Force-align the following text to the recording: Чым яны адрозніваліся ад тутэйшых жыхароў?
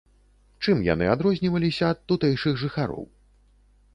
Чым 0.63 0.79
яны 0.93 1.09
адрозніваліся 1.15 1.85
ад 1.95 2.01
тутэйшых 2.11 2.53
жыхароў? 2.65 3.03